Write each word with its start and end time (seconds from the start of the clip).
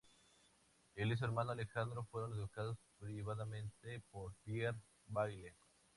Él 0.95 1.11
y 1.11 1.15
su 1.15 1.25
hermano 1.25 1.51
Alejandro 1.51 2.03
fueron 2.09 2.33
educados 2.33 2.75
privadamente 2.97 4.01
por 4.11 4.33
Pierre 4.43 4.79
Bayle. 5.05 5.53